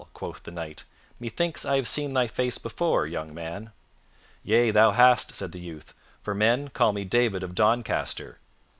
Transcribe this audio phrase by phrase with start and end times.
[0.15, 0.83] quoth the Knight.
[1.19, 3.71] "Methinks I have seen thy face before, young man."
[4.43, 5.93] "Yea, thou hast," said the youth,
[6.23, 8.39] "for men call me David of Doncaster."